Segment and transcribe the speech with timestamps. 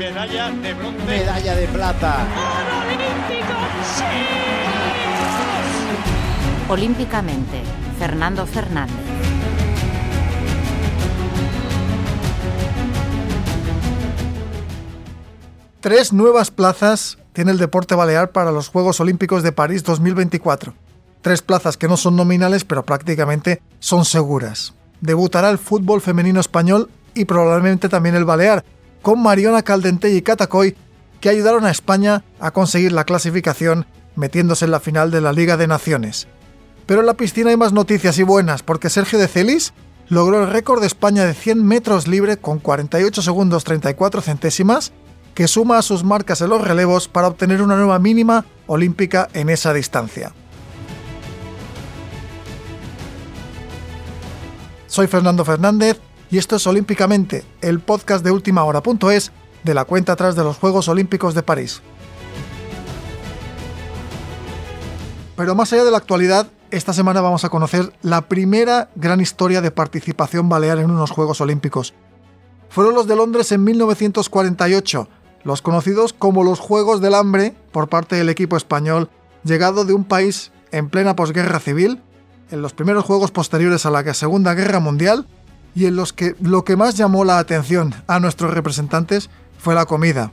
[0.00, 1.04] medalla de bronce.
[1.04, 2.26] Medalla de plata.
[6.70, 7.60] Olímpicamente,
[7.98, 8.96] Fernando Fernández.
[15.80, 20.72] Tres nuevas plazas tiene el deporte balear para los Juegos Olímpicos de París 2024.
[21.20, 24.72] Tres plazas que no son nominales, pero prácticamente son seguras.
[25.02, 28.64] Debutará el fútbol femenino español y probablemente también el balear,
[29.02, 30.76] con Mariona Caldentey y Catacoy,
[31.20, 33.86] que ayudaron a España a conseguir la clasificación
[34.16, 36.26] metiéndose en la final de la Liga de Naciones.
[36.86, 39.72] Pero en la piscina hay más noticias y buenas, porque Sergio de Celis
[40.08, 44.92] logró el récord de España de 100 metros libre con 48 segundos 34 centésimas,
[45.34, 49.48] que suma a sus marcas en los relevos para obtener una nueva mínima olímpica en
[49.48, 50.32] esa distancia.
[54.88, 59.32] Soy Fernando Fernández y esto es Olímpicamente, el podcast de última hora.es
[59.64, 61.82] de la cuenta atrás de los Juegos Olímpicos de París.
[65.36, 69.60] Pero más allá de la actualidad, esta semana vamos a conocer la primera gran historia
[69.60, 71.94] de participación balear en unos Juegos Olímpicos.
[72.68, 75.08] Fueron los de Londres en 1948,
[75.42, 79.10] los conocidos como los Juegos del Hambre por parte del equipo español,
[79.42, 82.00] llegado de un país en plena posguerra civil,
[82.52, 85.26] en los primeros Juegos posteriores a la Segunda Guerra Mundial,
[85.74, 89.86] y en los que lo que más llamó la atención a nuestros representantes fue la
[89.86, 90.32] comida.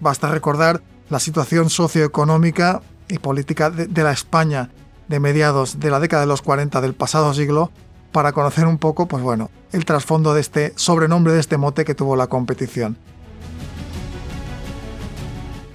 [0.00, 4.70] Basta recordar la situación socioeconómica y política de, de la España
[5.08, 7.70] de mediados de la década de los 40 del pasado siglo
[8.12, 11.94] para conocer un poco, pues bueno, el trasfondo de este sobrenombre de este mote que
[11.94, 12.96] tuvo la competición.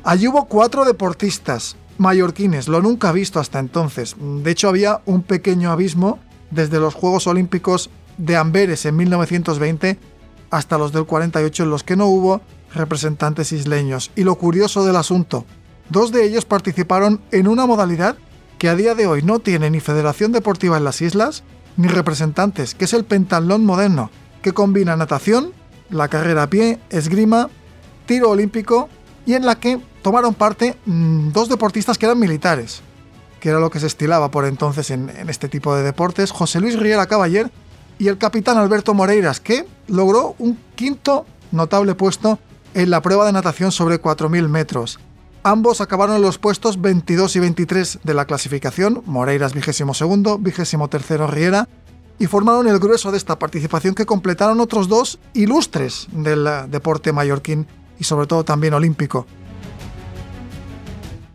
[0.03, 4.15] Allí hubo cuatro deportistas mallorquines, lo nunca visto hasta entonces.
[4.17, 6.17] De hecho, había un pequeño abismo
[6.49, 9.98] desde los Juegos Olímpicos de Amberes en 1920
[10.50, 12.42] hasta los del 48 en los que no hubo
[12.73, 14.12] representantes isleños.
[14.16, 15.45] Y lo curioso del asunto,
[15.90, 18.17] dos de ellos participaron en una modalidad
[18.58, 21.44] que a día de hoy no tiene ni federación deportiva en las islas,
[21.77, 24.11] ni representantes, que es el pentatlón moderno,
[24.42, 25.52] que combina natación,
[25.89, 27.50] la carrera a pie, esgrima,
[28.05, 28.89] tiro olímpico
[29.26, 32.82] y en la que tomaron parte mmm, dos deportistas que eran militares,
[33.39, 36.60] que era lo que se estilaba por entonces en, en este tipo de deportes, José
[36.60, 37.52] Luis Riera Caballer
[38.02, 42.39] y el capitán Alberto Moreiras, que logró un quinto notable puesto
[42.73, 45.00] en la prueba de natación sobre 4.000 metros.
[45.44, 51.70] Ambos acabaron en los puestos 22 y 23 de la clasificación, Moreiras 22, 23 Riera,
[52.17, 57.68] y formaron el grueso de esta participación que completaron otros dos ilustres del deporte mallorquín
[58.00, 59.28] y sobre todo también olímpico.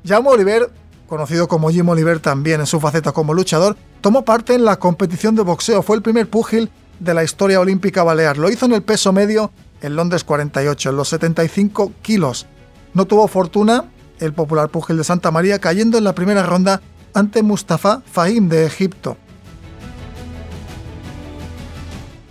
[0.05, 0.73] Jaume Oliver,
[1.07, 5.35] conocido como Jim Oliver también en su faceta como luchador, tomó parte en la competición
[5.35, 8.85] de boxeo, fue el primer púgil de la historia olímpica balear, lo hizo en el
[8.85, 9.51] peso medio
[9.81, 12.47] en Londres 48, en los 75 kilos.
[12.95, 13.87] No tuvo fortuna
[14.21, 16.83] el popular púgil de Santa María cayendo en la primera ronda
[17.15, 19.17] ante Mustafa Fahim de Egipto.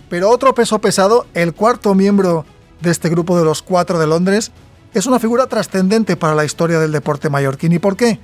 [0.08, 2.46] Pero otro peso pesado, el cuarto miembro
[2.80, 4.50] de este grupo de los cuatro de Londres,
[4.94, 7.74] es una figura trascendente para la historia del deporte mallorquín.
[7.74, 8.18] ¿Y por qué?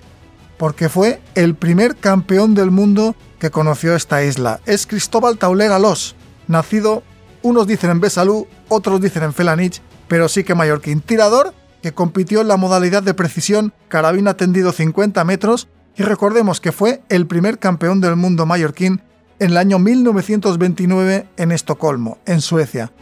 [0.57, 4.61] Porque fue el primer campeón del mundo que conoció esta isla.
[4.67, 6.15] Es Cristóbal Tauler Alós,
[6.47, 7.03] nacido,
[7.43, 11.01] unos dicen en Besalú, otros dicen en Felanich, pero sí que mallorquín.
[11.01, 11.53] Tirador
[11.83, 15.67] que compitió en la modalidad de precisión carabina tendido 50 metros
[15.97, 19.03] y recordemos que fue el primer campeón del mundo mallorquín
[19.41, 22.93] en el año 1929 en Estocolmo, en Suecia.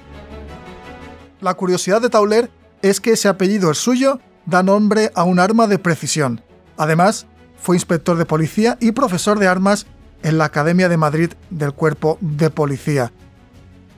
[1.43, 2.51] La curiosidad de Tauler
[2.81, 6.41] es que ese apellido, el suyo, da nombre a un arma de precisión.
[6.79, 7.27] Además,
[7.59, 9.87] fue inspector de policía y profesor de armas
[10.23, 13.13] en la Academia de Madrid del Cuerpo de Policía.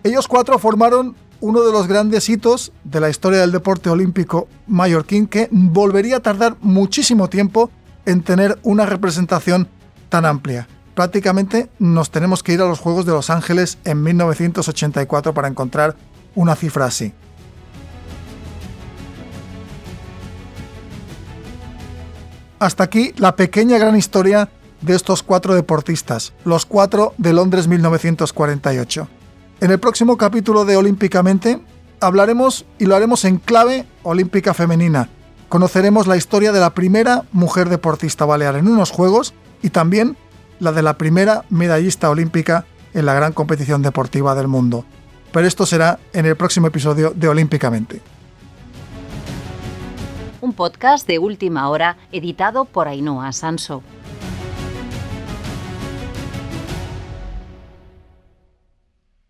[0.05, 5.27] Ellos cuatro formaron uno de los grandes hitos de la historia del deporte olímpico mallorquín
[5.27, 7.71] que volvería a tardar muchísimo tiempo
[8.06, 9.69] en tener una representación
[10.09, 10.69] tan amplia.
[10.94, 15.97] Prácticamente nos tenemos que ir a los Juegos de Los Ángeles en 1984 para encontrar
[16.34, 17.12] una cifra así.
[22.58, 24.49] Hasta aquí la pequeña gran historia
[24.82, 29.08] de estos cuatro deportistas, los cuatro de Londres 1948.
[29.61, 31.61] En el próximo capítulo de Olímpicamente
[32.00, 35.08] hablaremos y lo haremos en clave olímpica femenina.
[35.49, 40.17] Conoceremos la historia de la primera mujer deportista balear en unos Juegos y también
[40.58, 44.84] la de la primera medallista olímpica en la gran competición deportiva del mundo.
[45.32, 48.00] Pero esto será en el próximo episodio de Olímpicamente.
[50.40, 53.82] Un podcast de última hora editado por Ainhoa Sanso.